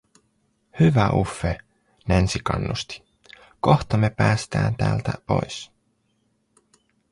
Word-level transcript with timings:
"Hyvä 0.79 1.09
Uffe!", 1.13 1.57
Nancy 2.07 2.39
kannusti, 2.43 3.03
"kohta 3.59 3.97
me 3.97 4.09
päästää 4.09 4.73
täältä 4.77 5.11
pois". 5.27 5.71